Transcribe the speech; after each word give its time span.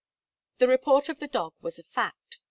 The 0.57 0.67
report 0.67 1.09
of 1.09 1.19
the 1.19 1.27
dog 1.27 1.53
was 1.61 1.77
a 1.77 1.83
fact. 1.83 2.39